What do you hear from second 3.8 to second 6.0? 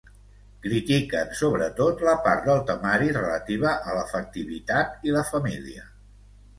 a l'afectivitat i la família.